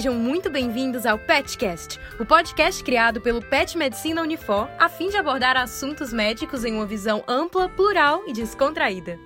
[0.00, 5.18] Sejam muito bem-vindos ao PetCast, o podcast criado pelo Pet Medicina Unifor, a fim de
[5.18, 9.18] abordar assuntos médicos em uma visão ampla, plural e descontraída.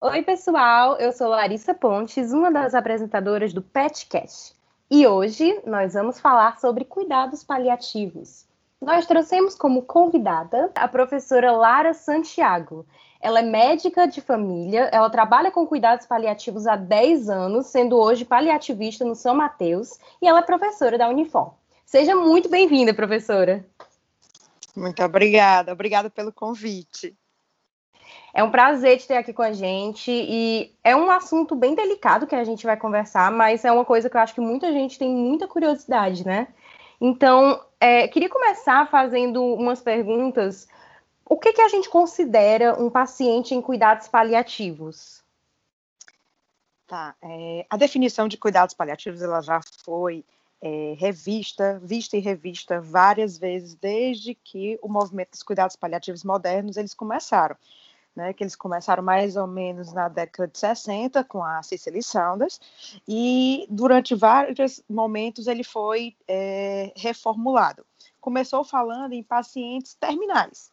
[0.00, 4.54] Oi, pessoal, eu sou Larissa Pontes, uma das apresentadoras do PetCast.
[4.88, 8.46] E hoje nós vamos falar sobre cuidados paliativos.
[8.80, 12.86] Nós trouxemos como convidada a professora Lara Santiago.
[13.20, 18.24] Ela é médica de família, ela trabalha com cuidados paliativos há 10 anos, sendo hoje
[18.24, 21.52] paliativista no São Mateus, e ela é professora da Unifor.
[21.84, 23.66] Seja muito bem-vinda, professora.
[24.74, 27.14] Muito obrigada, obrigada pelo convite.
[28.32, 32.26] É um prazer te ter aqui com a gente e é um assunto bem delicado
[32.26, 34.98] que a gente vai conversar, mas é uma coisa que eu acho que muita gente
[34.98, 36.48] tem muita curiosidade, né?
[37.00, 40.68] Então, é, queria começar fazendo umas perguntas.
[41.30, 45.22] O que, que a gente considera um paciente em cuidados paliativos?
[46.88, 47.14] Tá.
[47.22, 50.24] É, a definição de cuidados paliativos ela já foi
[50.60, 56.76] é, revista, vista e revista várias vezes desde que o movimento dos cuidados paliativos modernos
[56.76, 57.56] eles começaram
[58.14, 62.60] né, que eles começaram mais ou menos na década de 60 com a Cicely Saunders,
[63.06, 67.86] e durante vários momentos ele foi é, reformulado.
[68.20, 70.69] Começou falando em pacientes terminais,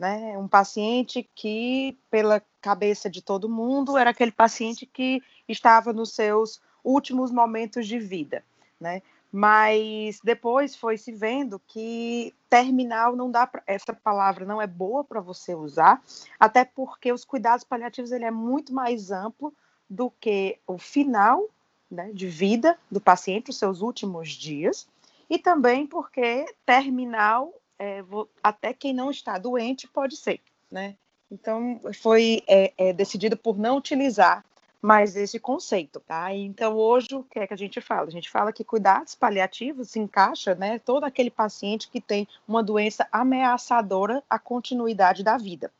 [0.00, 6.14] né, um paciente que, pela cabeça de todo mundo, era aquele paciente que estava nos
[6.14, 8.42] seus últimos momentos de vida,
[8.80, 14.66] né, mas depois foi se vendo que terminal não dá pra, essa palavra não é
[14.66, 16.02] boa para você usar,
[16.38, 19.52] até porque os cuidados paliativos ele é muito mais amplo
[19.88, 21.44] do que o final
[21.90, 24.88] né, de vida do paciente, os seus últimos dias,
[25.28, 28.04] e também porque terminal é,
[28.42, 30.38] até quem não está doente pode ser,
[30.70, 30.94] né?
[31.30, 34.44] Então foi é, é, decidido por não utilizar
[34.82, 36.34] mais esse conceito, tá?
[36.34, 38.06] Então, hoje, o que é que a gente fala?
[38.06, 42.62] A gente fala que cuidados paliativos se encaixa, né, todo aquele paciente que tem uma
[42.62, 45.72] doença ameaçadora à continuidade da vida,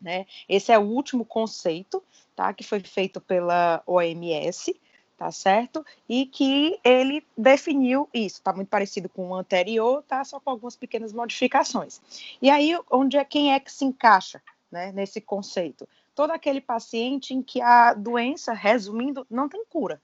[0.00, 0.26] né?
[0.48, 2.02] Esse é o último conceito,
[2.36, 4.74] tá, que foi feito pela OMS,
[5.20, 5.84] tá certo?
[6.08, 10.74] E que ele definiu isso, tá muito parecido com o anterior, tá, só com algumas
[10.74, 12.00] pequenas modificações.
[12.40, 14.42] E aí, onde é quem é que se encaixa,
[14.72, 15.86] né, nesse conceito?
[16.20, 20.02] todo aquele paciente em que a doença, resumindo, não tem cura.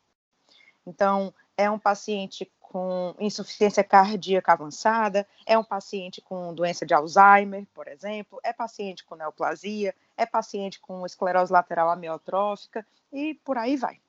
[0.87, 7.67] Então, é um paciente com insuficiência cardíaca avançada, é um paciente com doença de Alzheimer,
[7.75, 13.77] por exemplo, é paciente com neoplasia, é paciente com esclerose lateral amiotrófica e por aí
[13.77, 14.01] vai.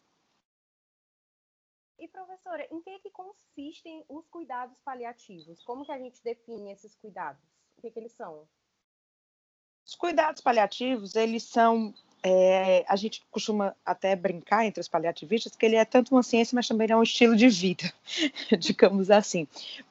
[2.08, 5.64] Professora, em que, que consistem os cuidados paliativos?
[5.64, 7.42] Como que a gente define esses cuidados?
[7.78, 8.48] O que, que eles são?
[9.86, 15.66] Os cuidados paliativos, eles são é, a gente costuma até brincar entre os paliativistas que
[15.66, 17.92] ele é tanto uma ciência, mas também é um estilo de vida,
[18.60, 19.48] digamos assim,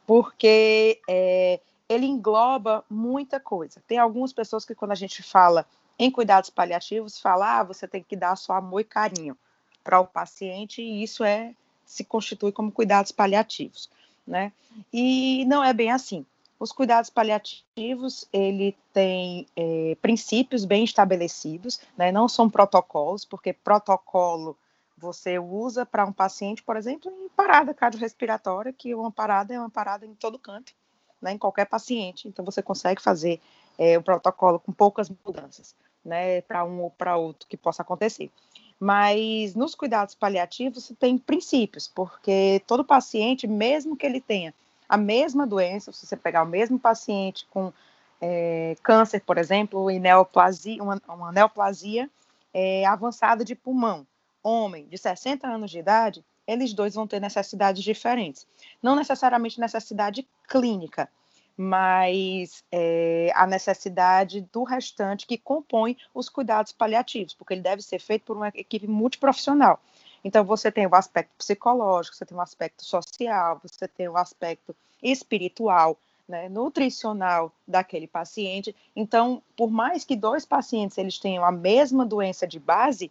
[0.06, 3.82] porque é, ele engloba muita coisa.
[3.86, 5.66] Tem algumas pessoas que, quando a gente fala
[5.98, 9.36] em cuidados paliativos, fala, ah, você tem que dar só amor e carinho
[9.82, 11.54] para o paciente, e isso é
[11.86, 13.88] se constitui como cuidados paliativos,
[14.26, 14.52] né?
[14.92, 16.26] E não é bem assim.
[16.58, 22.10] Os cuidados paliativos, ele tem é, princípios bem estabelecidos, né?
[22.10, 24.56] não são protocolos, porque protocolo
[24.96, 29.68] você usa para um paciente, por exemplo, em parada cardiorrespiratória, que uma parada é uma
[29.68, 30.72] parada em todo canto,
[31.20, 31.32] né?
[31.32, 32.26] em qualquer paciente.
[32.26, 33.38] Então, você consegue fazer
[33.76, 36.40] é, o protocolo com poucas mudanças, né?
[36.40, 38.30] para um ou para outro que possa acontecer.
[38.78, 44.52] Mas nos cuidados paliativos, tem princípios, porque todo paciente, mesmo que ele tenha
[44.88, 47.72] a mesma doença, se você pegar o mesmo paciente com
[48.20, 52.08] é, câncer, por exemplo, e neoplasia, uma, uma neoplasia
[52.52, 54.06] é, avançada de pulmão,
[54.42, 58.46] homem de 60 anos de idade, eles dois vão ter necessidades diferentes.
[58.82, 61.08] Não necessariamente necessidade clínica,
[61.56, 67.98] mas é, a necessidade do restante que compõe os cuidados paliativos, porque ele deve ser
[67.98, 69.80] feito por uma equipe multiprofissional.
[70.22, 74.74] Então, você tem o aspecto psicológico, você tem o aspecto social, você tem o aspecto
[75.02, 75.96] espiritual,
[76.28, 78.74] né, nutricional daquele paciente.
[78.94, 83.10] Então, por mais que dois pacientes eles tenham a mesma doença de base,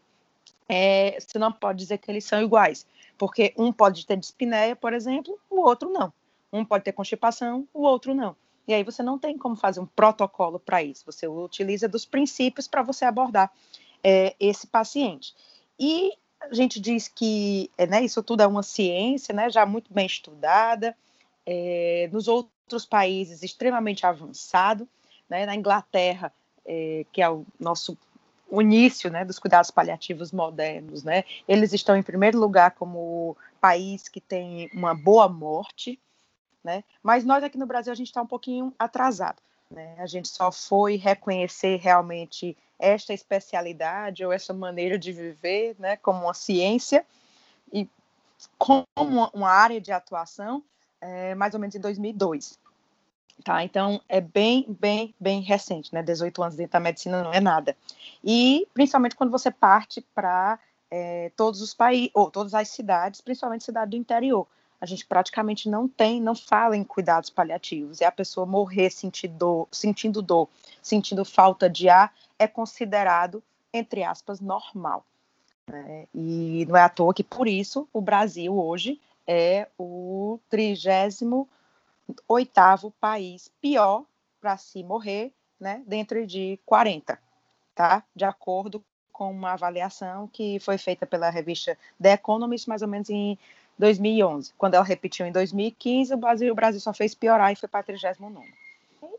[0.68, 2.86] é, você não pode dizer que eles são iguais,
[3.18, 6.12] porque um pode ter dispneia, por exemplo, o outro não.
[6.56, 8.36] Um pode ter constipação, o outro não.
[8.68, 11.06] E aí você não tem como fazer um protocolo para isso.
[11.06, 13.52] Você utiliza dos princípios para você abordar
[14.04, 15.36] é, esse paciente.
[15.80, 19.94] E a gente diz que é, né, isso tudo é uma ciência, né, já muito
[19.94, 20.96] bem estudada,
[21.46, 24.88] é, nos outros países extremamente avançado,
[25.30, 26.34] né, na Inglaterra,
[26.66, 27.98] é, que é o nosso
[28.48, 31.04] o início né, dos cuidados paliativos modernos.
[31.04, 31.24] Né?
[31.48, 36.00] Eles estão, em primeiro lugar, como país que tem uma boa morte,
[36.66, 36.84] né?
[37.04, 39.38] mas nós aqui no Brasil a gente está um pouquinho atrasado.
[39.70, 39.96] Né?
[40.00, 46.24] A gente só foi reconhecer realmente esta especialidade ou essa maneira de viver né, como
[46.24, 47.06] uma ciência
[47.72, 47.88] e
[48.58, 50.64] como uma área de atuação
[51.00, 52.60] é, mais ou menos em 2002.
[53.44, 53.64] Tá?
[53.64, 56.02] Então, é bem, bem, bem recente, né?
[56.02, 57.76] 18 anos dentro da medicina não é nada.
[58.24, 60.58] E, principalmente, quando você parte para
[60.90, 64.48] é, todos os países, ou todas as cidades, principalmente cidade do interior.
[64.80, 68.02] A gente praticamente não tem, não fala em cuidados paliativos.
[68.02, 70.50] É a pessoa morrer sentindo dor, sentindo dor,
[70.82, 73.42] sentindo falta de ar, é considerado,
[73.74, 75.06] entre aspas, normal.
[75.68, 76.08] Né?
[76.14, 81.50] E não é à toa que, por isso, o Brasil hoje é o trigésimo
[82.28, 84.06] oitavo país pior
[84.40, 87.20] para se morrer, né, dentro de 40,
[87.74, 88.04] tá?
[88.16, 93.10] De acordo com uma avaliação que foi feita pela revista The Economist, mais ou menos
[93.10, 93.40] em
[93.78, 94.54] 2011.
[94.58, 97.84] Quando ela repetiu em 2015, o Brasil, o Brasil só fez piorar e foi para
[97.84, 98.48] 39,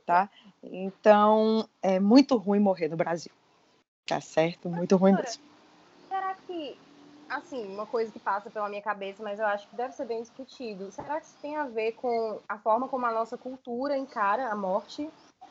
[0.05, 0.31] tá?
[0.63, 3.33] Então, é muito ruim morrer no Brasil.
[4.07, 4.69] Tá certo?
[4.71, 5.43] Muito ruim mesmo.
[6.09, 6.79] Será que
[7.29, 10.23] assim, uma coisa que passa pela minha cabeça, mas eu acho que deve ser bem
[10.23, 10.91] discutido.
[10.93, 14.57] Será que isso tem a ver com a forma como a nossa cultura encara a
[14.57, 15.09] morte?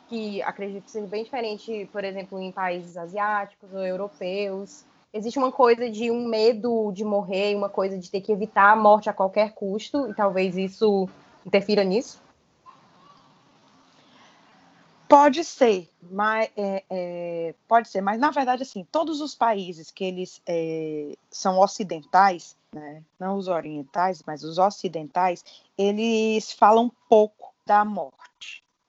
[0.08, 4.84] Que acredito ser bem diferente, por exemplo, em países asiáticos ou europeus.
[5.16, 8.76] Existe uma coisa de um medo de morrer, uma coisa de ter que evitar a
[8.76, 11.08] morte a qualquer custo, e talvez isso
[11.44, 12.20] interfira nisso?
[15.08, 20.04] Pode ser, mas é, é, pode ser, mas na verdade assim, todos os países que
[20.04, 25.44] eles é, são ocidentais, né, não os orientais, mas os ocidentais,
[25.78, 28.14] eles falam pouco da morte,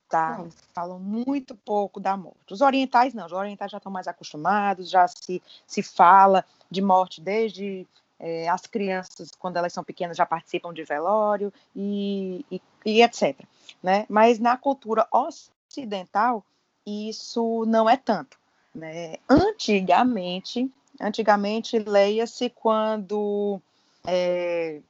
[0.09, 0.41] tá?
[0.41, 0.49] Hum.
[0.73, 2.53] Falam muito pouco da morte.
[2.53, 7.21] Os orientais não, os orientais já estão mais acostumados, já se se fala de morte
[7.21, 7.85] desde
[8.19, 13.39] é, as crianças, quando elas são pequenas, já participam de velório e, e, e etc.
[13.81, 14.05] Né?
[14.09, 16.43] Mas na cultura ocidental,
[16.85, 18.37] isso não é tanto.
[18.73, 19.17] Né?
[19.29, 23.61] Antigamente, antigamente, leia-se quando,
[24.05, 24.81] é,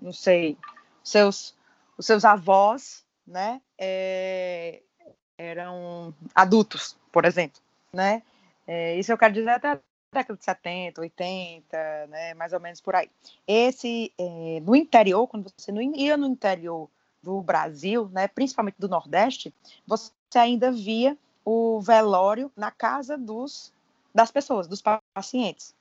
[0.00, 0.56] não sei,
[1.02, 1.54] seus,
[1.96, 4.82] os seus avós, né, é,
[5.36, 7.60] eram adultos, por exemplo,
[7.92, 8.22] né?
[8.66, 9.80] É, isso eu quero dizer até a
[10.12, 13.10] década de 70, 80, né, mais ou menos por aí.
[13.46, 16.88] Esse, é, no interior, quando você ia no interior
[17.22, 19.52] do Brasil, né, principalmente do Nordeste,
[19.86, 23.72] você ainda via o velório na casa dos,
[24.14, 24.82] das pessoas, dos
[25.14, 25.74] pacientes.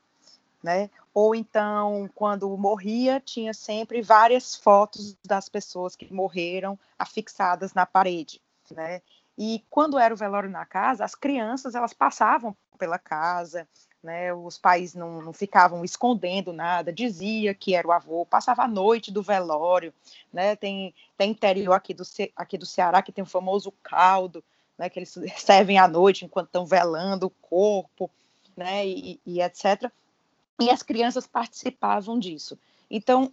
[0.61, 0.89] Né?
[1.13, 8.41] Ou então, quando morria, tinha sempre várias fotos das pessoas que morreram afixadas na parede.
[8.71, 9.01] Né?
[9.37, 13.67] E quando era o velório na casa, as crianças elas passavam pela casa,
[14.03, 18.67] né, os pais não, não, ficavam escondendo nada, dizia que era o avô, passava a
[18.67, 19.93] noite do velório,
[20.31, 22.03] né, tem, tem interior aqui do,
[22.35, 24.43] aqui do Ceará que tem o famoso caldo,
[24.77, 28.11] né, que eles servem à noite enquanto estão velando o corpo,
[28.57, 29.89] né, e, e etc.
[30.59, 32.57] E as crianças participavam disso.
[32.89, 33.31] Então,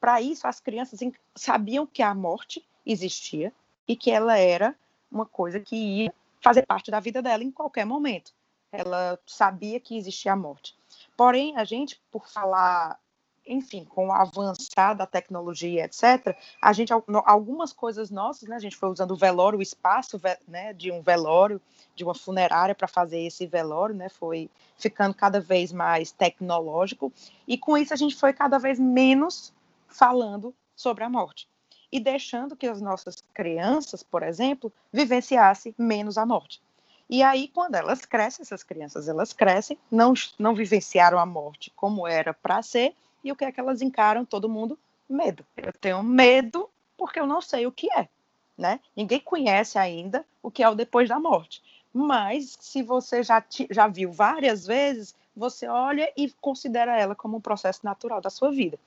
[0.00, 0.98] para isso, as crianças
[1.34, 3.52] sabiam que a morte existia
[3.86, 4.74] e que ela era
[5.10, 8.32] uma coisa que ia fazer parte da vida dela em qualquer momento
[8.74, 10.74] ela sabia que existia a morte.
[11.16, 12.98] Porém, a gente, por falar,
[13.46, 16.92] enfim, com o avançar da tecnologia, etc., a gente,
[17.24, 21.02] algumas coisas nossas, né, a gente foi usando o velório, o espaço né, de um
[21.02, 21.60] velório,
[21.94, 27.12] de uma funerária para fazer esse velório, né, foi ficando cada vez mais tecnológico,
[27.46, 29.52] e com isso a gente foi cada vez menos
[29.88, 31.48] falando sobre a morte
[31.92, 36.60] e deixando que as nossas crianças, por exemplo, vivenciassem menos a morte.
[37.08, 42.08] E aí, quando elas crescem, essas crianças, elas crescem, não, não vivenciaram a morte como
[42.08, 44.24] era para ser, e o que é que elas encaram?
[44.24, 44.78] Todo mundo?
[45.08, 45.44] Medo.
[45.56, 48.08] Eu tenho medo porque eu não sei o que é,
[48.56, 48.78] né?
[48.94, 51.62] Ninguém conhece ainda o que é o depois da morte.
[51.92, 57.40] Mas, se você já, já viu várias vezes, você olha e considera ela como um
[57.40, 58.78] processo natural da sua vida.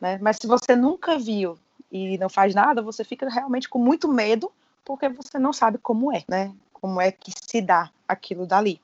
[0.00, 0.18] Né?
[0.20, 1.58] Mas se você nunca viu
[1.90, 4.52] e não faz nada, você fica realmente com muito medo
[4.84, 6.52] porque você não sabe como é, né?
[6.72, 8.80] como é que se dá aquilo dali.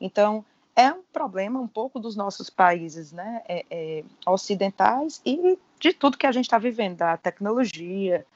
[0.00, 0.44] Então,
[0.76, 6.18] é um problema um pouco dos nossos países né, é, é, ocidentais e de tudo
[6.18, 8.26] que a gente está vivendo, da tecnologia,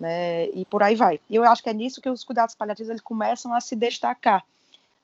[0.00, 1.20] né, e por aí vai.
[1.28, 4.42] E eu acho que é nisso que os cuidados paliativos eles começam a se destacar,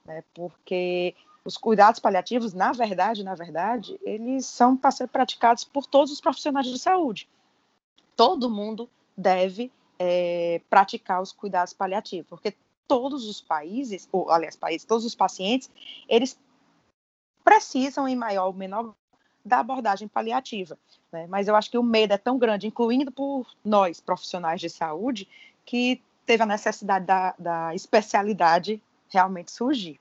[0.07, 1.15] né, porque
[1.45, 6.21] os cuidados paliativos, na verdade, na verdade, eles são para ser praticados por todos os
[6.23, 7.29] profissionais de saúde.
[8.17, 12.55] Todo mundo deve é, praticar os cuidados paliativos, porque
[12.87, 15.71] todos os países, ou aliás, países, todos os pacientes,
[16.09, 16.39] eles
[17.49, 18.95] precisam, em maior ou menor,
[19.43, 20.77] da abordagem paliativa.
[21.11, 21.27] Né?
[21.27, 25.27] Mas eu acho que o medo é tão grande, incluindo por nós, profissionais de saúde,
[25.65, 29.99] que teve a necessidade da, da especialidade realmente surgir.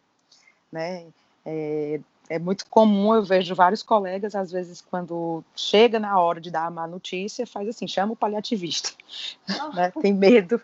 [0.70, 1.06] Né?
[1.46, 6.52] É, é muito comum, eu vejo vários colegas, às vezes, quando chega na hora de
[6.52, 8.92] dar a má notícia, faz assim, chama o paliativista,
[9.74, 9.90] né?
[10.02, 10.62] tem medo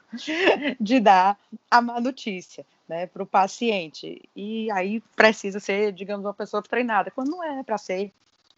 [0.77, 1.39] de dar
[1.71, 7.11] a má notícia né, para o paciente, e aí precisa ser, digamos, uma pessoa treinada,
[7.11, 8.11] quando não é para ser,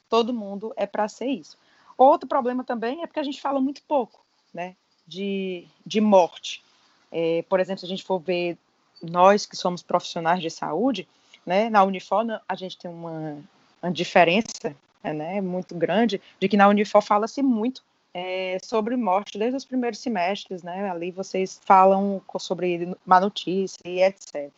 [0.09, 1.57] todo mundo é para ser isso.
[1.97, 4.19] Outro problema também é porque a gente fala muito pouco,
[4.53, 4.75] né,
[5.07, 6.63] de, de morte.
[7.11, 8.57] É, por exemplo, se a gente for ver
[9.01, 11.07] nós que somos profissionais de saúde,
[11.45, 13.37] né, na Unifor a gente tem uma,
[13.81, 17.83] uma diferença né, muito grande de que na Unifor fala-se muito
[18.17, 20.89] é, sobre morte desde os primeiros semestres, né?
[20.89, 24.49] Ali vocês falam sobre má notícia e etc.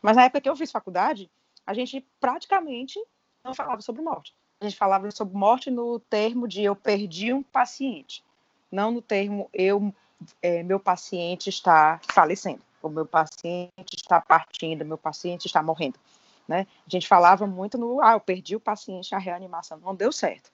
[0.00, 1.28] Mas na época que eu fiz faculdade,
[1.66, 3.02] a gente praticamente
[3.42, 4.32] não falava sobre morte.
[4.60, 8.22] A gente falava sobre morte no termo de eu perdi um paciente,
[8.70, 9.92] não no termo eu
[10.40, 15.98] é, meu paciente está falecendo, o meu paciente está partindo, meu paciente está morrendo.
[16.46, 16.64] Né?
[16.86, 20.52] A gente falava muito no, ah, eu perdi o paciente, a reanimação não deu certo.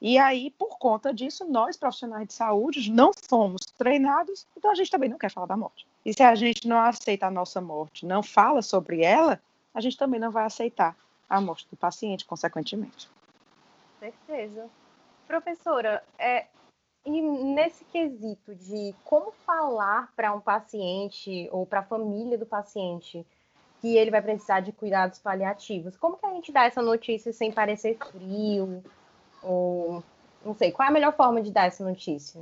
[0.00, 4.90] E aí, por conta disso, nós profissionais de saúde não fomos treinados, então a gente
[4.90, 5.86] também não quer falar da morte.
[6.04, 9.40] E se a gente não aceita a nossa morte, não fala sobre ela,
[9.74, 10.96] a gente também não vai aceitar
[11.28, 13.08] a morte do paciente, consequentemente.
[13.98, 14.68] Certeza.
[15.28, 16.46] Professora, é,
[17.04, 23.24] e nesse quesito de como falar para um paciente ou para a família do paciente
[23.80, 25.96] que ele vai precisar de cuidados paliativos.
[25.96, 28.82] Como que a gente dá essa notícia sem parecer frio?
[29.42, 30.02] Ou
[30.44, 32.40] não sei, qual é a melhor forma de dar essa notícia?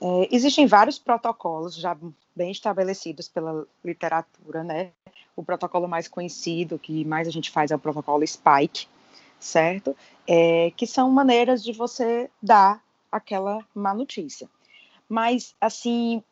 [0.00, 1.96] É, existem vários protocolos já
[2.34, 4.92] bem estabelecidos pela literatura, né?
[5.34, 8.88] O protocolo mais conhecido, que mais a gente faz, é o protocolo SPIKE,
[9.38, 9.96] certo?
[10.26, 14.48] É, que são maneiras de você dar aquela má notícia.
[15.08, 16.22] Mas, assim,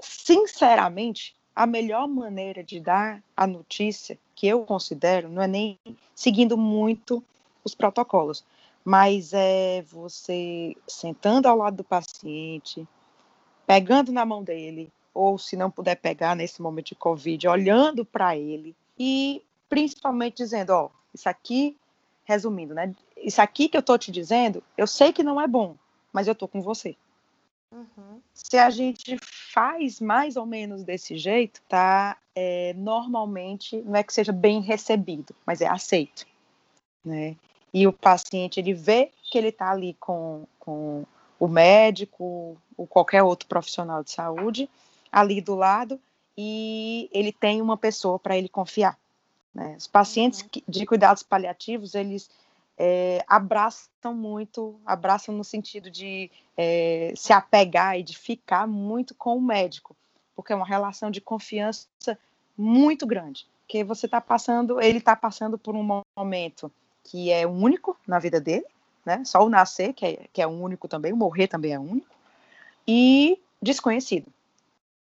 [0.00, 5.78] sinceramente, a melhor maneira de dar a notícia, que eu considero, não é nem
[6.14, 7.24] seguindo muito
[7.66, 8.44] os protocolos,
[8.84, 12.86] mas é você sentando ao lado do paciente,
[13.66, 18.36] pegando na mão dele, ou se não puder pegar nesse momento de Covid, olhando para
[18.36, 21.76] ele e principalmente dizendo: Ó, isso aqui,
[22.24, 22.94] resumindo, né?
[23.16, 25.74] Isso aqui que eu estou te dizendo, eu sei que não é bom,
[26.12, 26.96] mas eu estou com você.
[27.72, 28.20] Uhum.
[28.32, 29.18] Se a gente
[29.52, 32.16] faz mais ou menos desse jeito, tá?
[32.34, 36.24] É, normalmente não é que seja bem recebido, mas é aceito,
[37.04, 37.34] né?
[37.76, 41.04] E o paciente ele vê que ele está ali com, com
[41.38, 44.66] o médico ou qualquer outro profissional de saúde
[45.12, 46.00] ali do lado
[46.38, 48.98] e ele tem uma pessoa para ele confiar.
[49.54, 49.74] Né?
[49.76, 50.62] Os pacientes uhum.
[50.66, 52.30] de cuidados paliativos eles
[52.78, 59.36] é, abraçam muito, abraçam no sentido de é, se apegar e de ficar muito com
[59.36, 59.94] o médico,
[60.34, 61.86] porque é uma relação de confiança
[62.56, 66.72] muito grande, que você está passando, ele está passando por um momento
[67.06, 68.66] que é único na vida dele,
[69.04, 69.24] né?
[69.24, 72.14] Só o nascer que é, que é único também, o morrer também é único
[72.86, 74.26] e desconhecido.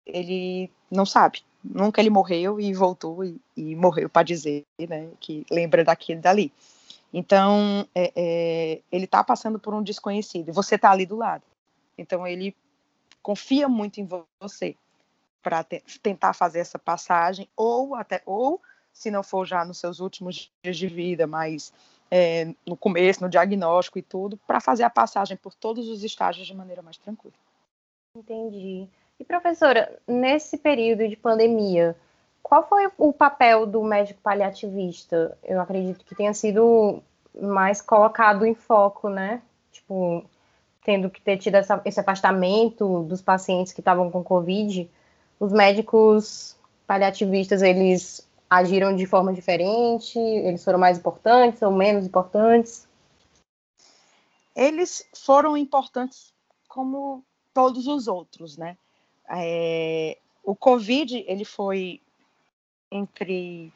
[0.07, 5.11] Ele não sabe, nunca ele morreu e voltou e, e morreu para dizer, né?
[5.21, 6.52] Que lembra daquele dali.
[7.12, 11.42] Então, é, é, ele está passando por um desconhecido você está ali do lado.
[11.99, 12.57] Então, ele
[13.23, 14.09] confia muito em
[14.40, 14.75] você
[15.42, 18.61] para te, tentar fazer essa passagem, ou até, ou
[18.92, 21.73] se não for já nos seus últimos dias de vida, mas
[22.11, 26.47] é, no começo, no diagnóstico e tudo, para fazer a passagem por todos os estágios
[26.47, 27.35] de maneira mais tranquila.
[28.16, 28.88] Entendi.
[29.18, 31.97] E professora, nesse período de pandemia,
[32.42, 35.38] qual foi o papel do médico paliativista?
[35.44, 37.02] Eu acredito que tenha sido
[37.40, 39.42] mais colocado em foco, né?
[39.70, 40.25] Tipo,
[40.85, 44.90] tendo que ter tido essa, esse afastamento dos pacientes que estavam com Covid,
[45.38, 46.56] os médicos
[46.87, 50.19] paliativistas, eles agiram de forma diferente?
[50.19, 52.88] Eles foram mais importantes ou menos importantes?
[54.54, 56.35] Eles foram importantes
[56.69, 58.76] como todos os outros, né?
[59.28, 62.00] É, o Covid, ele foi
[62.90, 63.73] entre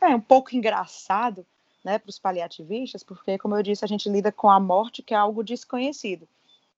[0.00, 1.46] é, um pouco engraçado
[1.84, 5.14] né, para os paliativistas, porque, como eu disse, a gente lida com a morte, que
[5.14, 6.28] é algo desconhecido.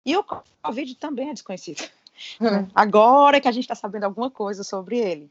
[0.04, 1.88] E o Covid também é desconhecido.
[2.40, 2.68] Hum.
[2.74, 5.30] Agora que a gente está sabendo alguma coisa sobre ele.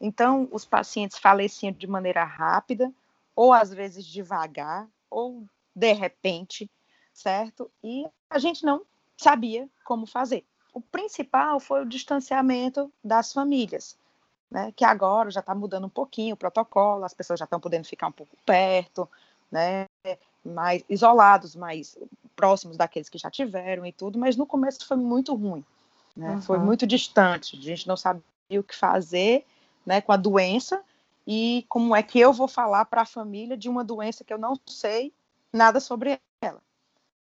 [0.00, 2.92] Então, os pacientes faleciam de maneira rápida,
[3.34, 6.70] ou às vezes devagar, ou de repente,
[7.12, 7.70] certo?
[7.82, 8.82] E a gente não
[9.16, 10.44] sabia como fazer.
[10.72, 13.96] O principal foi o distanciamento das famílias
[14.50, 17.86] né, que agora já está mudando um pouquinho o protocolo, as pessoas já estão podendo
[17.86, 19.08] ficar um pouco perto,
[19.50, 19.86] né,
[20.44, 21.98] mais isolados, mais
[22.34, 25.64] próximos daqueles que já tiveram e tudo, mas no começo foi muito ruim,
[26.16, 26.42] né, uhum.
[26.42, 29.44] foi muito distante, a gente não sabia o que fazer,
[29.88, 30.82] né, com a doença
[31.26, 34.36] e como é que eu vou falar para a família de uma doença que eu
[34.36, 35.10] não sei
[35.50, 36.60] nada sobre ela,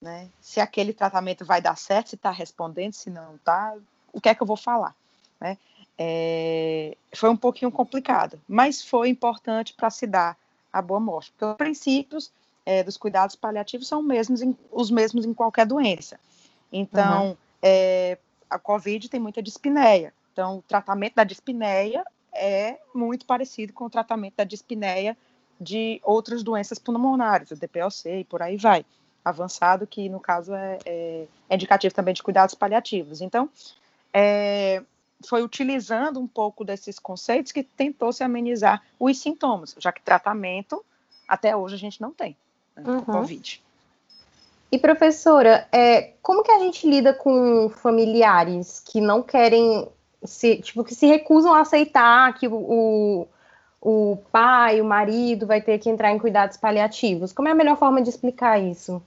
[0.01, 3.73] né, se aquele tratamento vai dar certo, se está respondendo, se não está,
[4.11, 4.93] o que é que eu vou falar,
[5.39, 5.57] né,
[5.97, 10.37] é, foi um pouquinho complicado, mas foi importante para se dar
[10.71, 12.33] a boa morte, porque os princípios
[12.65, 16.19] é, dos cuidados paliativos são mesmos em, os mesmos em qualquer doença.
[16.69, 17.37] Então, uhum.
[17.61, 18.17] é,
[18.49, 22.03] a COVID tem muita dispneia, então o tratamento da dispneia
[22.37, 25.17] é muito parecido com o tratamento da dispneia
[25.59, 28.85] de outras doenças pulmonares, o DPOC e por aí vai,
[29.25, 33.21] avançado, que no caso é, é, é indicativo também de cuidados paliativos.
[33.21, 33.49] Então,
[34.13, 34.83] é,
[35.25, 40.83] foi utilizando um pouco desses conceitos que tentou se amenizar os sintomas, já que tratamento
[41.27, 42.37] até hoje a gente não tem
[42.75, 43.01] né, uhum.
[43.01, 43.63] Covid.
[44.71, 49.87] E professora, é, como que a gente lida com familiares que não querem
[50.23, 53.27] se, tipo, que se recusam a aceitar que o,
[53.81, 57.31] o, pai, o marido vai ter que entrar em cuidados paliativos?
[57.31, 59.01] Como é a melhor forma de explicar isso?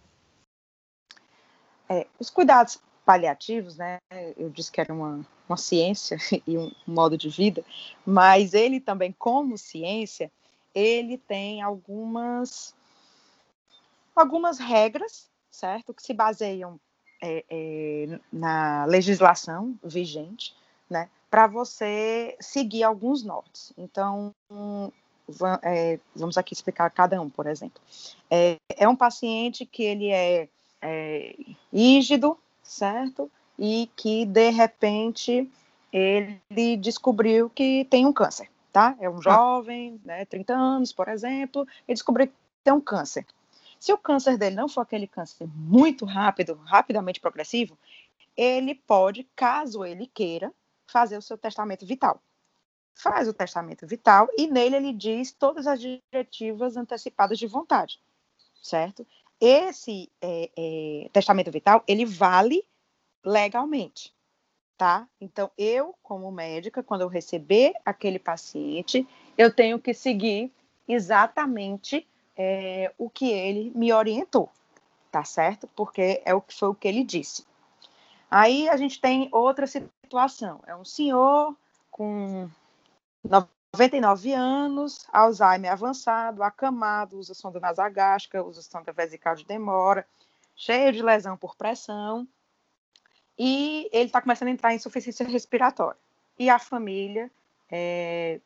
[1.89, 3.99] É, os cuidados paliativos, né?
[4.37, 7.65] Eu disse que era uma, uma ciência e um modo de vida,
[8.07, 10.31] mas ele também, como ciência,
[10.75, 12.75] ele tem algumas
[14.15, 16.79] algumas regras, certo, que se baseiam
[17.23, 20.55] é, é, na legislação vigente,
[20.91, 23.73] né, para você seguir alguns nortes.
[23.79, 24.35] Então,
[25.63, 27.81] é, vamos aqui explicar cada um, por exemplo.
[28.29, 30.49] É, é um paciente que ele é,
[30.83, 31.37] é
[31.73, 33.31] rígido, certo?
[33.59, 35.49] E que, de repente,
[35.93, 38.97] ele descobriu que tem um câncer, tá?
[38.99, 39.23] É um ah.
[39.23, 43.25] jovem, né, 30 anos, por exemplo, e descobriu que tem um câncer.
[43.79, 47.79] Se o câncer dele não for aquele câncer muito rápido, rapidamente progressivo,
[48.37, 50.53] ele pode, caso ele queira,
[50.91, 52.21] fazer o seu testamento vital.
[52.95, 58.01] Faz o testamento vital e nele ele diz todas as diretivas antecipadas de vontade,
[58.63, 59.07] certo?
[59.41, 62.63] esse é, é, testamento vital, ele vale
[63.25, 64.15] legalmente,
[64.77, 65.09] tá?
[65.21, 70.53] Então, eu, como médica, quando eu receber aquele paciente, eu tenho que seguir
[70.87, 74.51] exatamente é, o que ele me orientou,
[75.11, 75.67] tá certo?
[75.75, 77.47] Porque é o que foi o que ele disse.
[78.31, 79.67] Aí a gente tem outra
[80.11, 80.61] situação.
[80.67, 81.57] É um senhor
[81.89, 82.51] com
[83.23, 90.05] 99 anos, Alzheimer avançado, acamado, usa sonda nasogástrica, usa sonda vesical de demora,
[90.57, 92.27] cheio de lesão por pressão,
[93.39, 95.99] e ele está começando a entrar em insuficiência respiratória.
[96.37, 97.31] E a família
[97.71, 98.41] é,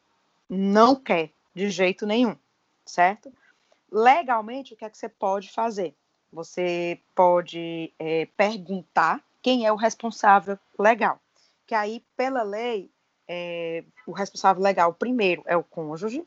[0.49, 2.37] não quer de jeito nenhum,
[2.85, 3.33] certo?
[3.91, 5.95] Legalmente, o que é que você pode fazer?
[6.31, 11.21] Você pode é, perguntar quem é o responsável legal.
[11.67, 12.91] Que aí, pela lei,
[13.27, 16.27] é, o responsável legal, primeiro é o cônjuge,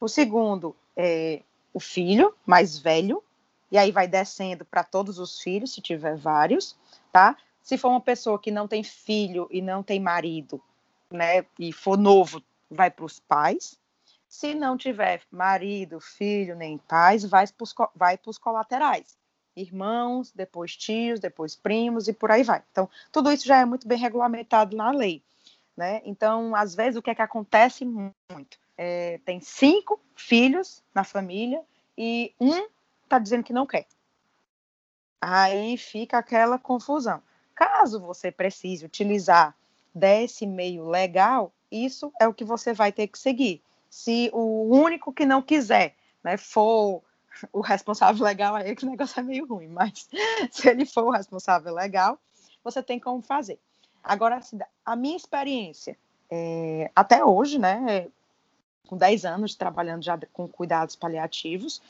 [0.00, 3.22] o segundo é o filho mais velho,
[3.70, 6.76] e aí vai descendo para todos os filhos, se tiver vários,
[7.12, 7.36] tá?
[7.62, 10.62] Se for uma pessoa que não tem filho e não tem marido,
[11.10, 13.78] né, e for novo, vai para os pais.
[14.28, 17.46] Se não tiver marido, filho, nem pais, vai
[18.18, 19.16] para os colaterais.
[19.56, 22.62] Irmãos, depois tios, depois primos e por aí vai.
[22.70, 25.22] Então, tudo isso já é muito bem regulamentado na lei.
[25.76, 26.02] Né?
[26.04, 28.58] Então, às vezes, o que é que acontece muito?
[28.76, 31.62] É, tem cinco filhos na família
[31.96, 32.68] e um
[33.04, 33.86] está dizendo que não quer.
[35.20, 37.22] Aí fica aquela confusão.
[37.54, 39.56] Caso você precise utilizar
[39.94, 43.62] desse meio legal, isso é o que você vai ter que seguir.
[43.88, 47.02] Se o único que não quiser né, for
[47.52, 50.08] o responsável legal, aí que o negócio é meio ruim, mas
[50.50, 52.18] se ele for o responsável legal,
[52.62, 53.58] você tem como fazer.
[54.02, 55.96] Agora, assim, a minha experiência,
[56.30, 58.08] é, até hoje, né,
[58.86, 61.80] com 10 anos trabalhando já com cuidados paliativos,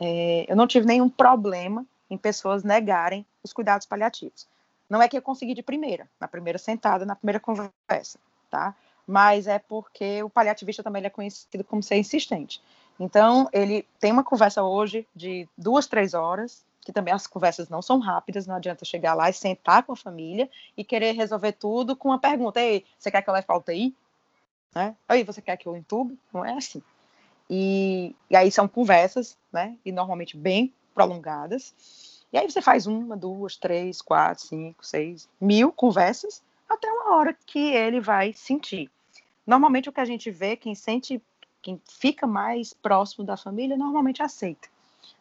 [0.00, 4.46] é, eu não tive nenhum problema em pessoas negarem os cuidados paliativos.
[4.88, 8.18] Não é que eu consegui de primeira, na primeira sentada, na primeira conversa,
[8.50, 8.74] tá?
[9.06, 12.62] Mas é porque o paliativista também é conhecido como ser insistente.
[12.98, 17.80] Então, ele tem uma conversa hoje de duas, três horas, que também as conversas não
[17.80, 21.96] são rápidas, não adianta chegar lá e sentar com a família e querer resolver tudo
[21.96, 22.60] com uma pergunta.
[22.60, 23.94] Ei, você quer que eu leve para UTI?
[24.74, 24.96] Né?
[25.08, 26.18] Aí, você quer que eu entube?
[26.32, 26.82] Não é assim.
[27.48, 29.76] E, e aí são conversas, né?
[29.84, 31.74] E normalmente bem prolongadas.
[32.32, 37.36] E aí você faz uma, duas, três, quatro, cinco, seis, mil conversas até uma hora
[37.46, 38.90] que ele vai sentir.
[39.46, 41.20] Normalmente o que a gente vê, quem sente,
[41.62, 44.68] quem fica mais próximo da família, normalmente aceita.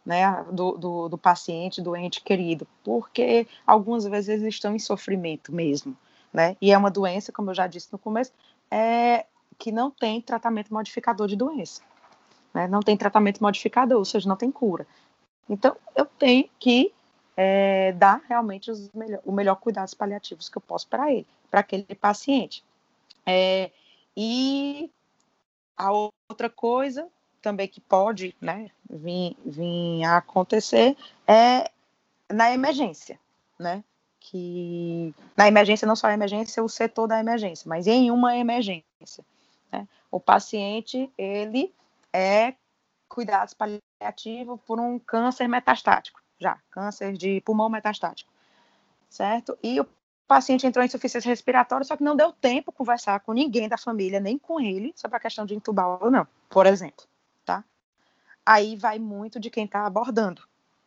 [0.04, 5.54] Né, do, do, do paciente, do ente querido, porque algumas vezes eles estão em sofrimento
[5.54, 5.95] mesmo,
[6.34, 6.58] né?
[6.60, 8.32] E é uma doença, como eu já disse no começo,
[8.71, 9.27] é,
[9.60, 11.84] que não tem tratamento modificador de doença.
[12.51, 12.67] Né?
[12.67, 14.88] Não tem tratamento modificador, ou seja, não tem cura.
[15.47, 16.91] Então, eu tenho que
[17.36, 21.60] é, dar realmente os melhor, o melhor cuidados paliativos que eu posso para ele, para
[21.60, 22.63] aquele paciente.
[23.25, 23.71] É,
[24.15, 24.89] e
[25.82, 25.91] a
[26.30, 27.08] outra coisa
[27.41, 30.96] também que pode né, vir, vir a acontecer
[31.28, 31.72] é
[32.32, 33.20] na emergência,
[33.60, 33.84] né?
[34.20, 39.26] Que na emergência, não só a emergência, o setor da emergência, mas em uma emergência.
[39.72, 39.88] Né?
[40.12, 41.74] O paciente, ele
[42.13, 42.54] é
[43.10, 48.32] cuidados paliativos por um câncer metastático, já, câncer de pulmão metastático,
[49.10, 49.58] certo?
[49.63, 49.88] E o
[50.32, 54.17] paciente entrou em insuficiência respiratória, só que não deu tempo conversar com ninguém da família,
[54.17, 57.04] nem com ele, sobre a questão de entubar ou não, por exemplo,
[57.44, 57.65] tá?
[58.46, 60.41] Aí vai muito de quem está abordando,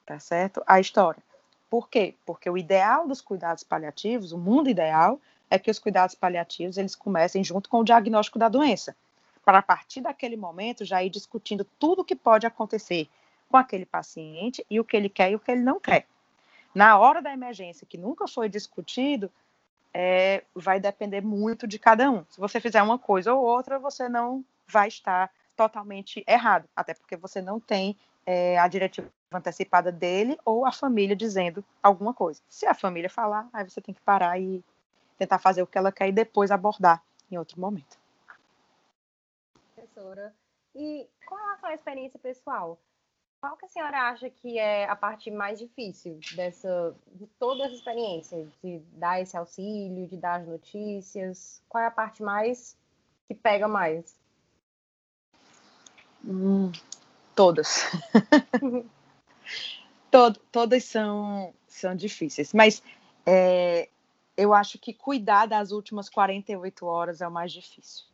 [0.06, 0.62] tá certo?
[0.66, 1.22] A história.
[1.68, 2.14] Por quê?
[2.24, 6.96] Porque o ideal dos cuidados paliativos, o mundo ideal, é que os cuidados paliativos eles
[6.96, 8.96] comecem junto com o diagnóstico da doença
[9.44, 13.10] para a partir daquele momento já ir discutindo tudo o que pode acontecer
[13.50, 16.06] com aquele paciente e o que ele quer e o que ele não quer.
[16.74, 19.30] Na hora da emergência, que nunca foi discutido,
[19.92, 22.24] é, vai depender muito de cada um.
[22.28, 27.16] Se você fizer uma coisa ou outra, você não vai estar totalmente errado, até porque
[27.16, 32.40] você não tem é, a diretiva antecipada dele ou a família dizendo alguma coisa.
[32.48, 34.64] Se a família falar, aí você tem que parar e
[35.16, 37.96] tentar fazer o que ela quer e depois abordar em outro momento
[39.94, 40.34] professora.
[40.74, 42.78] E com relação à experiência pessoal,
[43.44, 47.74] qual que a senhora acha que é a parte mais difícil dessa, de toda essa
[47.74, 51.62] experiência, de dar esse auxílio, de dar as notícias?
[51.68, 52.74] Qual é a parte mais
[53.28, 54.16] que pega mais?
[56.24, 56.72] Hum,
[57.34, 57.82] todas.
[60.10, 62.82] Tod todas são, são difíceis, mas
[63.26, 63.90] é,
[64.38, 68.06] eu acho que cuidar das últimas 48 horas é o mais difícil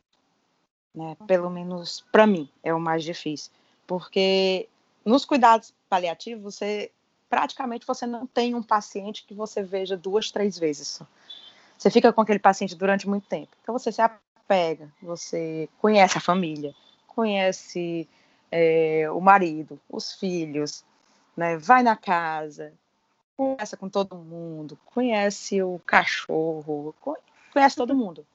[0.93, 1.15] né?
[1.25, 3.49] Pelo menos para mim é o mais difícil,
[3.87, 4.67] porque
[5.05, 6.91] nos cuidados paliativos você
[7.29, 11.07] praticamente você não tem um paciente que você veja duas, três vezes só.
[11.77, 13.49] Você fica com aquele paciente durante muito tempo.
[13.63, 16.75] Então você se apega, você conhece a família,
[17.07, 18.07] conhece
[18.51, 20.83] é, o marido, os filhos,
[21.35, 21.57] né?
[21.57, 22.73] Vai na casa,
[23.37, 26.93] conversa com todo mundo, conhece o cachorro,
[27.51, 28.25] conhece todo mundo.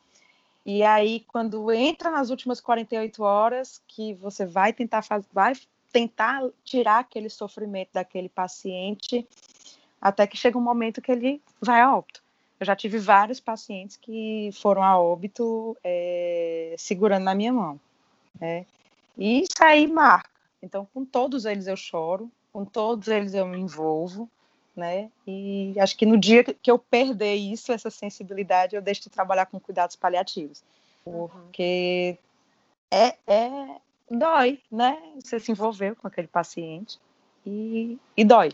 [0.64, 5.54] E aí, quando entra nas últimas 48 horas, que você vai tentar fazer, vai
[5.96, 9.26] tentar tirar aquele sofrimento daquele paciente,
[9.98, 12.22] até que chega um momento que ele vai a óbito.
[12.60, 17.80] Eu já tive vários pacientes que foram a óbito é, segurando na minha mão.
[18.38, 18.66] Né?
[19.16, 20.28] E isso aí marca.
[20.62, 24.28] Então, com todos eles eu choro, com todos eles eu me envolvo,
[24.76, 25.10] né?
[25.26, 29.46] E acho que no dia que eu perder isso, essa sensibilidade, eu deixo de trabalhar
[29.46, 30.62] com cuidados paliativos,
[31.06, 31.28] uhum.
[31.28, 32.18] porque
[32.92, 32.98] uhum.
[32.98, 34.98] é, é dói, né?
[35.22, 36.98] Você se envolveu com aquele paciente
[37.44, 38.52] e, e dói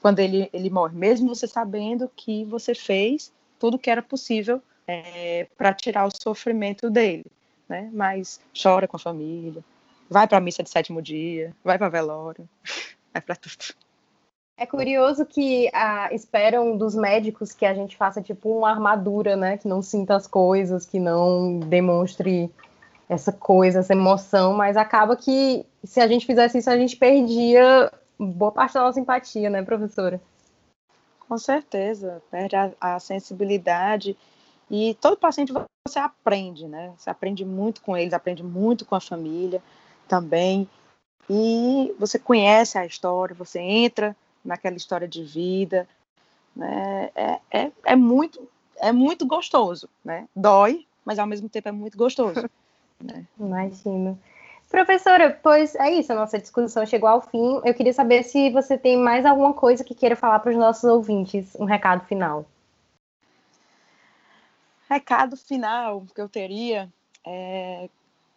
[0.00, 5.46] quando ele, ele morre, mesmo você sabendo que você fez tudo que era possível é,
[5.56, 7.24] para tirar o sofrimento dele,
[7.66, 7.88] né?
[7.90, 9.64] Mas chora com a família,
[10.10, 12.46] vai para a missa de sétimo dia, vai para velório,
[13.14, 13.74] vai para tudo.
[14.58, 19.56] É curioso que ah, esperam dos médicos que a gente faça tipo uma armadura, né?
[19.56, 22.50] Que não sinta as coisas, que não demonstre
[23.08, 27.92] essa coisa, essa emoção, mas acaba que se a gente fizesse isso, a gente perdia
[28.18, 30.20] boa parte da nossa empatia, né, professora?
[31.28, 34.16] Com certeza, perde a, a sensibilidade
[34.70, 35.52] e todo paciente
[35.86, 36.92] você aprende, né?
[36.96, 39.62] Você aprende muito com eles, aprende muito com a família
[40.08, 40.68] também.
[41.28, 45.88] E você conhece a história, você entra naquela história de vida.
[46.54, 47.10] Né?
[47.14, 50.28] É, é, é, muito, é muito gostoso, né?
[50.34, 52.48] Dói, mas ao mesmo tempo é muito gostoso.
[53.00, 53.26] Né?
[53.38, 54.18] Imagino.
[54.70, 57.60] Professora, pois é isso, a nossa discussão chegou ao fim.
[57.64, 60.84] Eu queria saber se você tem mais alguma coisa que queira falar para os nossos
[60.84, 62.46] ouvintes, um recado final.
[64.88, 66.92] Recado final que eu teria
[67.24, 67.88] é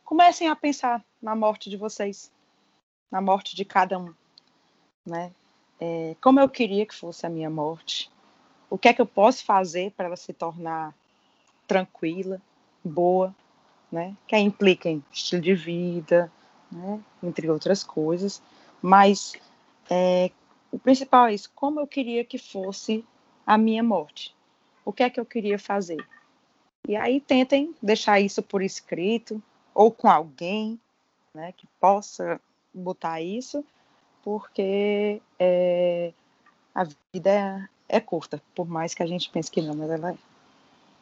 [0.06, 2.32] comecem a pensar na morte de vocês,
[3.12, 4.13] na morte de cada um,
[5.06, 5.32] né?
[5.80, 8.12] é, como eu queria que fosse a minha morte,
[8.70, 10.93] o que é que eu posso fazer para ela se tornar
[11.67, 12.41] tranquila,
[12.84, 13.34] boa,
[13.91, 14.15] né?
[14.28, 16.32] Que aí implica em estilo de vida,
[16.71, 17.00] né?
[17.23, 18.41] entre outras coisas,
[18.82, 19.34] mas
[19.89, 20.32] é,
[20.71, 23.04] o principal é isso, como eu queria que fosse
[23.45, 24.36] a minha morte,
[24.84, 26.06] o que é que eu queria fazer,
[26.88, 29.41] E aí tentem deixar isso por escrito
[29.73, 30.80] ou com alguém
[31.34, 32.39] né, que possa
[32.73, 33.63] botar isso,
[34.23, 36.13] porque é,
[36.73, 40.12] a vida é, é, curta, por mais que a gente pense que não, mas ela
[40.12, 40.17] é.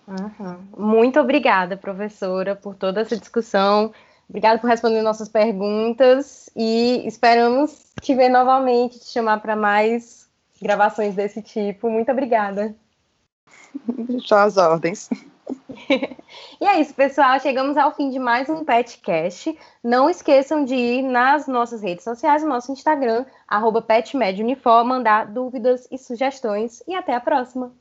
[0.07, 0.57] Uhum.
[0.77, 3.91] Muito obrigada, professora, por toda essa discussão.
[4.29, 10.27] Obrigada por responder nossas perguntas e esperamos te ver novamente, te chamar para mais
[10.61, 11.89] gravações desse tipo.
[11.89, 12.75] Muito obrigada.
[14.25, 15.09] Só as ordens.
[16.59, 17.39] e é isso, pessoal.
[17.39, 19.57] Chegamos ao fim de mais um PetCast.
[19.83, 25.87] Não esqueçam de ir nas nossas redes sociais, no nosso Instagram, arroba PetMedUnifor, mandar dúvidas
[25.91, 26.81] e sugestões.
[26.87, 27.71] E até a próxima!